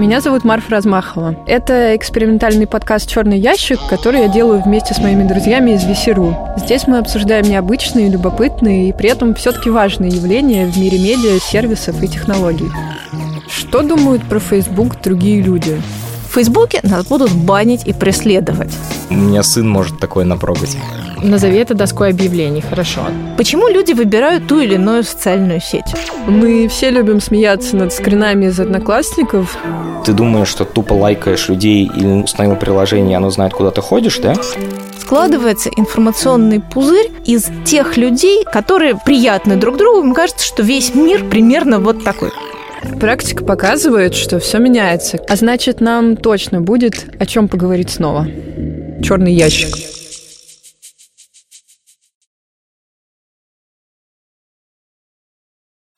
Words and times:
Меня 0.00 0.22
зовут 0.22 0.44
Марфа 0.44 0.70
Размахова. 0.70 1.36
Это 1.46 1.94
экспериментальный 1.94 2.66
подкаст 2.66 3.06
«Черный 3.06 3.38
ящик», 3.38 3.78
который 3.90 4.22
я 4.22 4.28
делаю 4.28 4.62
вместе 4.62 4.94
с 4.94 4.98
моими 4.98 5.28
друзьями 5.28 5.72
из 5.72 5.84
VC.ru. 5.84 6.34
Здесь 6.56 6.86
мы 6.86 6.96
обсуждаем 6.96 7.44
необычные, 7.44 8.08
любопытные 8.08 8.88
и 8.88 8.92
при 8.94 9.10
этом 9.10 9.34
все-таки 9.34 9.68
важные 9.68 10.10
явления 10.10 10.64
в 10.64 10.78
мире 10.78 10.98
медиа, 10.98 11.38
сервисов 11.38 12.02
и 12.02 12.08
технологий. 12.08 12.70
Что 13.46 13.82
думают 13.82 14.26
про 14.26 14.38
Facebook 14.38 14.98
другие 15.02 15.42
люди? 15.42 15.78
В 16.30 16.32
Фейсбуке 16.32 16.80
нас 16.82 17.04
будут 17.04 17.32
банить 17.32 17.86
и 17.86 17.92
преследовать. 17.92 18.72
У 19.10 19.14
меня 19.14 19.42
сын 19.42 19.68
может 19.68 19.98
такое 19.98 20.24
напрогать. 20.24 20.76
Назови 21.22 21.58
это 21.58 21.74
доской 21.74 22.10
объявлений, 22.10 22.60
хорошо. 22.60 23.00
Почему 23.36 23.68
люди 23.68 23.92
выбирают 23.92 24.46
ту 24.46 24.60
или 24.60 24.74
иную 24.74 25.02
социальную 25.02 25.60
сеть? 25.60 25.94
Мы 26.26 26.68
все 26.68 26.90
любим 26.90 27.20
смеяться 27.20 27.76
над 27.76 27.92
скринами 27.92 28.46
из 28.46 28.60
одноклассников. 28.60 29.58
Ты 30.04 30.12
думаешь, 30.12 30.48
что 30.48 30.64
тупо 30.64 30.94
лайкаешь 30.94 31.48
людей 31.48 31.90
или 31.94 32.22
установил 32.22 32.56
приложение, 32.56 33.12
и 33.12 33.14
оно 33.14 33.30
знает, 33.30 33.52
куда 33.52 33.70
ты 33.70 33.82
ходишь, 33.82 34.18
да? 34.18 34.34
Складывается 34.98 35.70
информационный 35.76 36.60
пузырь 36.60 37.10
из 37.24 37.50
тех 37.64 37.96
людей, 37.96 38.44
которые 38.44 38.96
приятны 39.04 39.56
друг 39.56 39.76
другу. 39.76 40.04
Мне 40.04 40.14
кажется, 40.14 40.46
что 40.46 40.62
весь 40.62 40.94
мир 40.94 41.24
примерно 41.24 41.80
вот 41.80 42.04
такой. 42.04 42.30
Практика 42.98 43.44
показывает, 43.44 44.14
что 44.14 44.38
все 44.38 44.58
меняется. 44.58 45.18
А 45.28 45.36
значит, 45.36 45.80
нам 45.80 46.16
точно 46.16 46.60
будет 46.60 47.06
о 47.18 47.26
чем 47.26 47.48
поговорить 47.48 47.90
снова. 47.90 48.26
Черный 49.02 49.32
ящик. 49.32 49.89